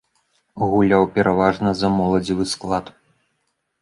Гуляў 0.69 1.03
пераважна 1.19 1.75
за 1.81 1.93
моладзевы 2.01 2.45
склад. 2.57 2.85